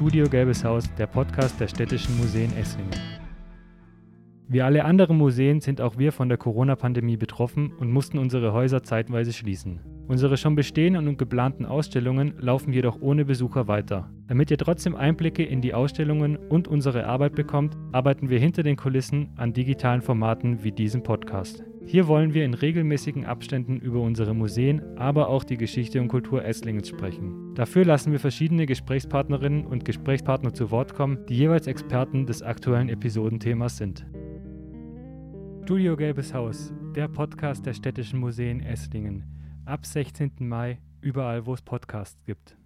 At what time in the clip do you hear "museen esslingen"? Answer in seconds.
2.16-2.98, 38.18-39.24